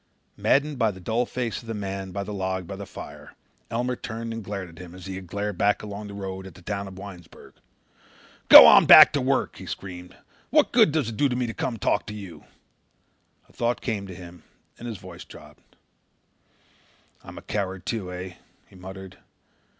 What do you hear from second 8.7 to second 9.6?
back to work,"